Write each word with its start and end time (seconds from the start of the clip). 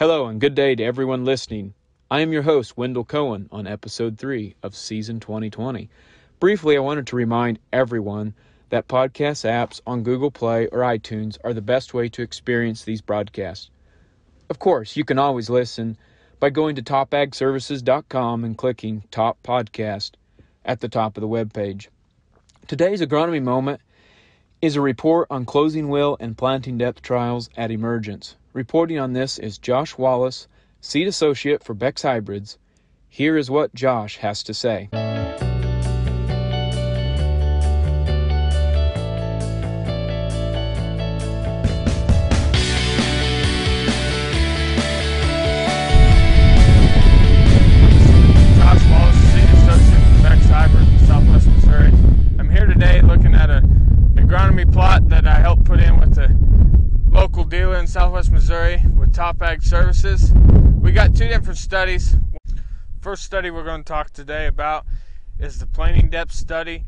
Hello 0.00 0.28
and 0.28 0.40
good 0.40 0.54
day 0.54 0.74
to 0.74 0.82
everyone 0.82 1.26
listening. 1.26 1.74
I 2.10 2.20
am 2.20 2.32
your 2.32 2.40
host, 2.40 2.74
Wendell 2.74 3.04
Cohen, 3.04 3.50
on 3.52 3.66
episode 3.66 4.16
3 4.16 4.56
of 4.62 4.74
season 4.74 5.20
2020. 5.20 5.90
Briefly, 6.38 6.78
I 6.78 6.80
wanted 6.80 7.06
to 7.08 7.16
remind 7.16 7.58
everyone 7.70 8.32
that 8.70 8.88
podcast 8.88 9.44
apps 9.44 9.82
on 9.86 10.02
Google 10.02 10.30
Play 10.30 10.68
or 10.68 10.78
iTunes 10.78 11.36
are 11.44 11.52
the 11.52 11.60
best 11.60 11.92
way 11.92 12.08
to 12.08 12.22
experience 12.22 12.82
these 12.82 13.02
broadcasts. 13.02 13.68
Of 14.48 14.58
course, 14.58 14.96
you 14.96 15.04
can 15.04 15.18
always 15.18 15.50
listen 15.50 15.98
by 16.38 16.48
going 16.48 16.76
to 16.76 16.82
topagservices.com 16.82 18.42
and 18.42 18.56
clicking 18.56 19.04
Top 19.10 19.36
Podcast 19.42 20.12
at 20.64 20.80
the 20.80 20.88
top 20.88 21.18
of 21.18 21.20
the 21.20 21.28
web 21.28 21.52
page. 21.52 21.90
Today's 22.66 23.02
agronomy 23.02 23.42
moment 23.42 23.82
is 24.62 24.76
a 24.76 24.80
report 24.80 25.26
on 25.28 25.44
closing 25.44 25.90
wheel 25.90 26.16
and 26.18 26.38
planting 26.38 26.78
depth 26.78 27.02
trials 27.02 27.50
at 27.54 27.70
Emergence. 27.70 28.36
Reporting 28.52 28.98
on 28.98 29.12
this 29.12 29.38
is 29.38 29.58
Josh 29.58 29.96
Wallace, 29.96 30.48
Seed 30.80 31.06
Associate 31.06 31.62
for 31.62 31.72
Beck's 31.72 32.02
Hybrids. 32.02 32.58
Here 33.08 33.36
is 33.36 33.48
what 33.48 33.72
Josh 33.76 34.16
has 34.16 34.42
to 34.42 34.54
say. 34.54 34.88
Southwest 57.90 58.30
Missouri 58.30 58.80
with 58.94 59.12
Top 59.12 59.42
Ag 59.42 59.64
Services. 59.64 60.32
We 60.80 60.92
got 60.92 61.12
two 61.12 61.26
different 61.26 61.58
studies. 61.58 62.14
First 63.00 63.24
study 63.24 63.50
we're 63.50 63.64
going 63.64 63.82
to 63.82 63.92
talk 63.92 64.10
today 64.10 64.46
about 64.46 64.86
is 65.40 65.58
the 65.58 65.66
planting 65.66 66.08
depth 66.08 66.30
study. 66.32 66.84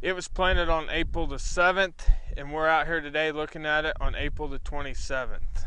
It 0.00 0.12
was 0.12 0.28
planted 0.28 0.68
on 0.68 0.90
April 0.90 1.26
the 1.26 1.38
7th, 1.38 2.08
and 2.36 2.52
we're 2.52 2.68
out 2.68 2.86
here 2.86 3.00
today 3.00 3.32
looking 3.32 3.66
at 3.66 3.84
it 3.84 3.96
on 4.00 4.14
April 4.14 4.46
the 4.46 4.60
27th. 4.60 5.64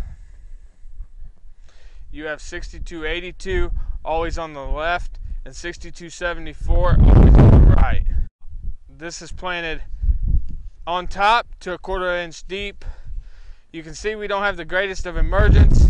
You 2.09 2.27
have 2.27 2.39
6282 2.39 3.71
always 4.05 4.37
on 4.37 4.53
the 4.53 4.61
left 4.61 5.19
and 5.43 5.53
6274 5.53 6.97
always 6.97 7.35
on 7.35 7.51
the 7.51 7.75
right. 7.75 8.05
This 8.87 9.21
is 9.21 9.33
planted 9.33 9.83
on 10.87 11.07
top 11.07 11.47
to 11.59 11.73
a 11.73 11.77
quarter 11.77 12.15
inch 12.15 12.47
deep. 12.47 12.85
You 13.71 13.83
can 13.83 13.95
see 13.95 14.15
we 14.15 14.27
don't 14.27 14.43
have 14.43 14.57
the 14.57 14.65
greatest 14.65 15.05
of 15.05 15.15
emergence. 15.15 15.85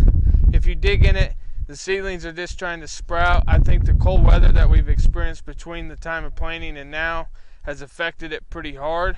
If 0.54 0.68
you 0.68 0.76
dig 0.76 1.04
in 1.04 1.16
it, 1.16 1.34
the 1.66 1.76
seedlings 1.76 2.24
are 2.28 2.32
just 2.32 2.60
trying 2.60 2.80
to 2.82 2.88
sprout. 2.88 3.44
I 3.48 3.58
think 3.58 3.86
the 3.86 3.96
cold 3.96 4.24
weather 4.24 4.52
that 4.52 4.70
we've 4.70 4.88
experienced 4.88 5.48
between 5.48 5.88
the 5.88 5.96
time 5.96 6.24
of 6.24 6.36
planting 6.36 6.78
and 6.78 6.92
now 6.92 7.30
has 7.64 7.82
affected 7.82 8.32
it 8.32 8.48
pretty 8.52 8.76
hard. 8.76 9.18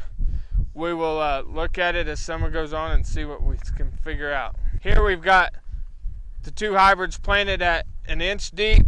We 0.73 0.93
will 0.93 1.19
uh, 1.19 1.41
look 1.41 1.77
at 1.77 1.95
it 1.95 2.07
as 2.07 2.21
summer 2.21 2.49
goes 2.49 2.71
on 2.71 2.91
and 2.91 3.05
see 3.05 3.25
what 3.25 3.43
we 3.43 3.57
can 3.75 3.91
figure 3.91 4.31
out. 4.31 4.55
Here 4.81 5.03
we've 5.03 5.21
got 5.21 5.55
the 6.43 6.51
two 6.51 6.75
hybrids 6.75 7.19
planted 7.19 7.61
at 7.61 7.85
an 8.07 8.21
inch 8.21 8.51
deep. 8.51 8.85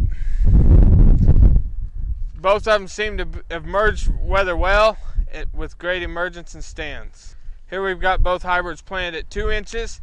Both 2.34 2.66
of 2.66 2.80
them 2.80 2.88
seem 2.88 3.18
to 3.18 3.28
have 3.50 3.66
merged 3.66 4.10
weather 4.22 4.56
well 4.56 4.96
it, 5.30 5.52
with 5.52 5.76
great 5.76 6.02
emergence 6.02 6.54
and 6.54 6.64
stands. 6.64 7.36
Here 7.68 7.84
we've 7.84 8.00
got 8.00 8.22
both 8.22 8.44
hybrids 8.44 8.80
planted 8.80 9.18
at 9.18 9.30
two 9.30 9.50
inches. 9.50 10.00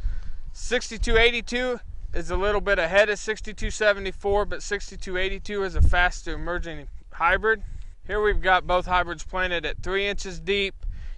6282 0.52 1.80
is 2.14 2.30
a 2.30 2.36
little 2.36 2.59
bit 2.59 2.78
ahead 2.78 3.09
of 3.09 3.17
6274, 3.17 4.45
but 4.45 4.61
6282 4.61 5.64
is 5.64 5.75
a 5.75 5.81
faster 5.81 6.34
emerging 6.34 6.89
hybrid. 7.14 7.64
Here 8.06 8.22
we've 8.22 8.41
got 8.41 8.67
both 8.67 8.86
hybrids 8.86 9.23
planted 9.23 9.66
at 9.66 9.81
three 9.81 10.06
inches 10.06 10.41
deep. 10.41 10.75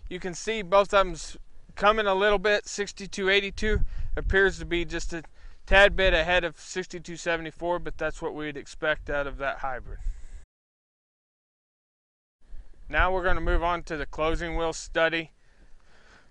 You 0.07 0.19
can 0.19 0.35
see 0.35 0.61
both 0.61 0.93
of 0.93 0.99
them's 0.99 1.35
coming 1.75 2.05
a 2.05 2.13
little 2.13 2.37
bit. 2.37 2.67
6282 2.67 3.81
appears 4.15 4.59
to 4.59 4.65
be 4.65 4.85
just 4.85 5.13
a 5.13 5.23
tad 5.65 5.95
bit 5.95 6.13
ahead 6.13 6.43
of 6.43 6.59
6274, 6.59 7.79
but 7.79 7.97
that's 7.97 8.21
what 8.21 8.35
we'd 8.35 8.55
expect 8.55 9.09
out 9.09 9.25
of 9.25 9.37
that 9.39 9.57
hybrid. 9.57 9.97
Now 12.87 13.11
we're 13.11 13.23
going 13.23 13.35
to 13.35 13.41
move 13.41 13.63
on 13.63 13.81
to 13.83 13.97
the 13.97 14.05
closing 14.05 14.55
wheel 14.55 14.73
study 14.73 15.31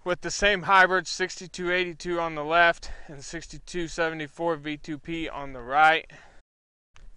with 0.05 0.21
the 0.21 0.31
same 0.31 0.63
hybrid 0.63 1.07
6282 1.07 2.21
on 2.21 2.35
the 2.35 2.45
left 2.45 2.91
and 3.09 3.25
6274 3.25 4.59
V2P 4.59 5.33
on 5.33 5.55
the 5.55 5.63
right. 5.63 6.11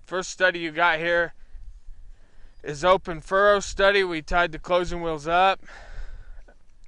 First 0.05 0.31
study 0.31 0.59
you 0.59 0.71
got 0.71 0.99
here 0.99 1.33
is 2.63 2.85
open 2.85 3.19
furrow 3.19 3.59
study. 3.59 4.03
We 4.05 4.21
tied 4.21 4.53
the 4.53 4.59
closing 4.59 5.01
wheels 5.01 5.27
up. 5.27 5.61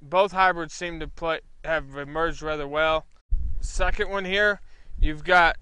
Both 0.00 0.32
hybrids 0.32 0.72
seem 0.72 0.98
to 1.00 1.08
play, 1.08 1.40
have 1.64 1.94
emerged 1.96 2.40
rather 2.40 2.66
well. 2.66 3.04
Second 3.60 4.08
one 4.08 4.24
here, 4.24 4.62
you've 4.98 5.22
got 5.22 5.56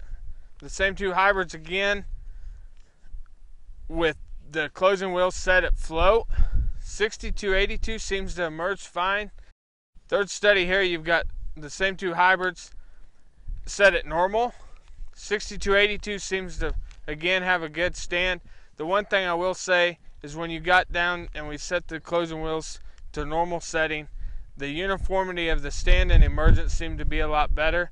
the 0.59 0.69
same 0.69 0.95
two 0.95 1.13
hybrids 1.13 1.53
again 1.53 2.05
with 3.89 4.15
the 4.49 4.69
closing 4.73 5.11
wheels 5.11 5.35
set 5.35 5.65
at 5.65 5.77
float. 5.77 6.27
6282 6.79 7.99
seems 7.99 8.35
to 8.35 8.45
emerge 8.45 8.87
fine. 8.87 9.31
Third 10.09 10.31
study 10.31 10.65
here, 10.65 10.81
you've 10.81 11.03
got 11.03 11.27
the 11.55 11.69
same 11.69 11.95
two 11.95 12.15
hybrids 12.15 12.71
set 13.67 13.93
at 13.93 14.07
normal. 14.07 14.55
6282 15.13 16.17
seems 16.17 16.57
to 16.57 16.73
again 17.07 17.43
have 17.43 17.61
a 17.61 17.69
good 17.69 17.95
stand. 17.95 18.41
The 18.77 18.87
one 18.87 19.05
thing 19.05 19.27
I 19.27 19.35
will 19.35 19.53
say 19.53 19.99
is 20.23 20.35
when 20.35 20.49
you 20.49 20.61
got 20.61 20.91
down 20.91 21.29
and 21.35 21.47
we 21.47 21.59
set 21.59 21.87
the 21.87 21.99
closing 21.99 22.41
wheels 22.41 22.79
to 23.11 23.23
normal 23.23 23.59
setting, 23.59 24.07
the 24.57 24.69
uniformity 24.69 25.47
of 25.47 25.61
the 25.61 25.69
stand 25.69 26.11
and 26.11 26.23
emergence 26.23 26.73
seemed 26.73 26.97
to 26.97 27.05
be 27.05 27.19
a 27.19 27.27
lot 27.27 27.53
better. 27.53 27.91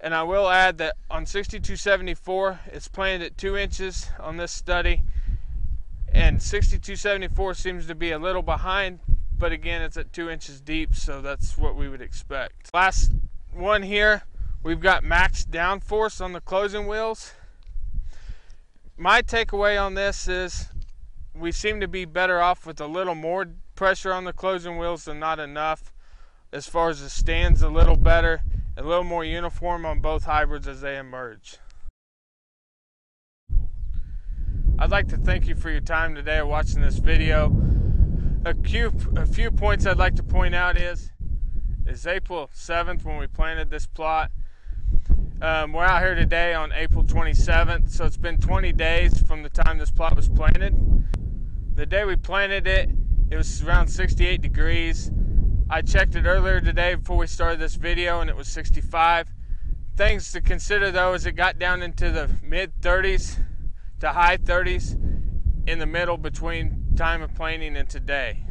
And 0.00 0.14
I 0.14 0.22
will 0.22 0.48
add 0.48 0.78
that 0.78 0.96
on 1.10 1.26
6274, 1.26 2.60
it's 2.68 2.88
planted 2.88 3.26
at 3.26 3.36
two 3.36 3.58
inches 3.58 4.08
on 4.18 4.38
this 4.38 4.52
study, 4.52 5.02
and 6.10 6.42
6274 6.42 7.52
seems 7.52 7.86
to 7.88 7.94
be 7.94 8.10
a 8.10 8.18
little 8.18 8.40
behind, 8.40 9.00
but 9.38 9.52
again, 9.52 9.82
it's 9.82 9.96
at 9.96 10.12
two 10.12 10.28
inches 10.28 10.60
deep, 10.60 10.94
so 10.94 11.20
that's 11.20 11.56
what 11.56 11.76
we 11.76 11.88
would 11.88 12.02
expect. 12.02 12.74
Last 12.74 13.12
one 13.52 13.82
here, 13.82 14.22
we've 14.62 14.80
got 14.80 15.04
max 15.04 15.44
downforce 15.44 16.20
on 16.20 16.32
the 16.32 16.40
closing 16.40 16.86
wheels. 16.86 17.32
My 18.96 19.22
takeaway 19.22 19.80
on 19.80 19.94
this 19.94 20.26
is 20.26 20.68
we 21.34 21.52
seem 21.52 21.80
to 21.80 21.88
be 21.88 22.04
better 22.04 22.40
off 22.40 22.66
with 22.66 22.80
a 22.80 22.86
little 22.86 23.14
more 23.14 23.46
pressure 23.76 24.12
on 24.12 24.24
the 24.24 24.32
closing 24.32 24.76
wheels 24.76 25.04
than 25.04 25.20
not 25.20 25.38
enough. 25.38 25.92
As 26.52 26.66
far 26.66 26.88
as 26.88 27.00
the 27.00 27.10
stands, 27.10 27.62
a 27.62 27.68
little 27.68 27.96
better, 27.96 28.42
a 28.76 28.82
little 28.82 29.04
more 29.04 29.24
uniform 29.24 29.84
on 29.84 30.00
both 30.00 30.24
hybrids 30.24 30.66
as 30.66 30.80
they 30.80 30.96
emerge. 30.96 31.58
I'd 34.80 34.90
like 34.90 35.08
to 35.08 35.16
thank 35.16 35.46
you 35.46 35.54
for 35.54 35.70
your 35.70 35.80
time 35.80 36.14
today 36.14 36.40
watching 36.42 36.80
this 36.80 36.98
video. 36.98 37.67
A 38.44 38.54
few, 38.54 38.92
a 39.16 39.26
few 39.26 39.50
points 39.50 39.84
I'd 39.84 39.98
like 39.98 40.14
to 40.14 40.22
point 40.22 40.54
out 40.54 40.78
is 40.78 41.10
is 41.86 42.06
April 42.06 42.48
7th 42.54 43.04
when 43.04 43.18
we 43.18 43.26
planted 43.26 43.68
this 43.68 43.86
plot. 43.86 44.30
Um, 45.42 45.72
we're 45.72 45.84
out 45.84 46.02
here 46.02 46.14
today 46.14 46.54
on 46.54 46.72
April 46.72 47.02
27th, 47.02 47.90
so 47.90 48.04
it's 48.04 48.16
been 48.16 48.38
20 48.38 48.72
days 48.72 49.20
from 49.22 49.42
the 49.42 49.48
time 49.48 49.78
this 49.78 49.90
plot 49.90 50.14
was 50.14 50.28
planted. 50.28 50.74
The 51.74 51.84
day 51.84 52.04
we 52.04 52.14
planted 52.14 52.66
it, 52.66 52.90
it 53.30 53.36
was 53.36 53.62
around 53.62 53.88
68 53.88 54.40
degrees. 54.40 55.10
I 55.68 55.82
checked 55.82 56.14
it 56.14 56.24
earlier 56.24 56.60
today 56.60 56.94
before 56.94 57.16
we 57.16 57.26
started 57.26 57.58
this 57.58 57.74
video 57.74 58.20
and 58.20 58.30
it 58.30 58.36
was 58.36 58.48
65. 58.48 59.32
Things 59.96 60.30
to 60.32 60.40
consider 60.40 60.92
though 60.92 61.14
is 61.14 61.26
it 61.26 61.32
got 61.32 61.58
down 61.58 61.82
into 61.82 62.10
the 62.10 62.30
mid 62.42 62.80
30s 62.80 63.42
to 64.00 64.10
high 64.10 64.36
30s 64.36 64.94
in 65.66 65.80
the 65.80 65.86
middle 65.86 66.16
between 66.16 66.77
time 66.98 67.22
of 67.22 67.32
planting 67.36 67.76
and 67.76 67.88
today. 67.88 68.42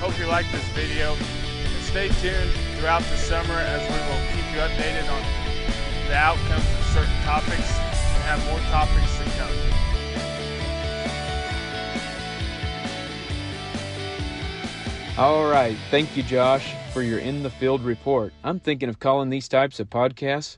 Hope 0.00 0.18
you 0.18 0.24
like 0.24 0.50
this 0.50 0.66
video 0.68 1.12
and 1.12 1.84
stay 1.84 2.08
tuned 2.08 2.50
throughout 2.78 3.02
the 3.02 3.18
summer 3.18 3.52
as 3.52 3.82
we 3.82 3.96
will 4.08 4.22
keep 4.32 4.50
you 4.50 4.60
updated 4.60 5.06
on 5.12 5.20
the 6.08 6.14
outcomes 6.16 6.64
of 6.64 6.84
certain 6.86 7.22
topics 7.22 7.70
and 7.70 8.22
have 8.24 8.42
more 8.46 8.60
topics 8.70 9.18
to 9.18 9.24
come. 9.36 9.52
All 15.18 15.44
right. 15.44 15.76
Thank 15.90 16.16
you, 16.16 16.22
Josh, 16.22 16.72
for 16.94 17.02
your 17.02 17.18
in 17.18 17.42
the 17.42 17.50
field 17.50 17.82
report. 17.82 18.32
I'm 18.42 18.58
thinking 18.58 18.88
of 18.88 19.00
calling 19.00 19.28
these 19.28 19.48
types 19.48 19.80
of 19.80 19.90
podcasts 19.90 20.56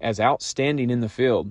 as 0.00 0.20
outstanding 0.20 0.90
in 0.90 1.00
the 1.00 1.08
field. 1.08 1.50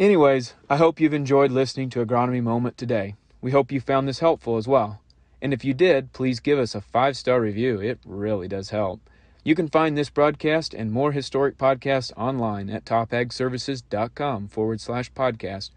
Anyways, 0.00 0.54
I 0.68 0.78
hope 0.78 0.98
you've 0.98 1.14
enjoyed 1.14 1.52
listening 1.52 1.90
to 1.90 2.04
Agronomy 2.04 2.42
Moment 2.42 2.76
today. 2.76 3.14
We 3.46 3.52
hope 3.52 3.70
you 3.70 3.80
found 3.80 4.08
this 4.08 4.18
helpful 4.18 4.56
as 4.56 4.66
well. 4.66 5.00
And 5.40 5.52
if 5.52 5.64
you 5.64 5.72
did, 5.72 6.12
please 6.12 6.40
give 6.40 6.58
us 6.58 6.74
a 6.74 6.80
five 6.80 7.16
star 7.16 7.40
review. 7.40 7.80
It 7.80 8.00
really 8.04 8.48
does 8.48 8.70
help. 8.70 9.08
You 9.44 9.54
can 9.54 9.68
find 9.68 9.96
this 9.96 10.10
broadcast 10.10 10.74
and 10.74 10.90
more 10.90 11.12
historic 11.12 11.56
podcasts 11.56 12.12
online 12.16 12.68
at 12.68 12.84
topagservices.com 12.84 14.48
forward 14.48 14.80
slash 14.80 15.12
podcast 15.12 15.70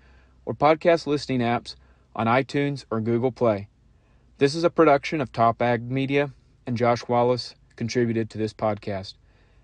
or 0.47 0.55
podcast 0.55 1.05
listening 1.05 1.41
apps 1.41 1.75
on 2.15 2.25
iTunes 2.25 2.85
or 2.89 3.01
Google 3.01 3.31
Play. 3.31 3.67
This 4.39 4.55
is 4.55 4.63
a 4.63 4.71
production 4.71 5.21
of 5.21 5.31
Top 5.31 5.61
Ag 5.61 5.91
Media, 5.91 6.31
and 6.65 6.75
Josh 6.75 7.07
Wallace 7.07 7.53
contributed 7.75 8.31
to 8.31 8.39
this 8.39 8.51
podcast. 8.51 9.13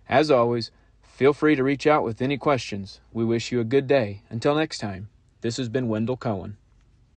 As 0.08 0.30
always, 0.30 0.70
feel 1.02 1.34
free 1.34 1.56
to 1.56 1.64
reach 1.64 1.88
out 1.88 2.04
with 2.04 2.22
any 2.22 2.38
questions. 2.38 3.00
We 3.12 3.26
wish 3.26 3.52
you 3.52 3.60
a 3.60 3.64
good 3.64 3.88
day. 3.88 4.22
Until 4.30 4.54
next 4.54 4.78
time, 4.78 5.10
this 5.42 5.58
has 5.58 5.70
been 5.70 5.90
Wendell 5.90 6.18
Cohen. 6.18 6.58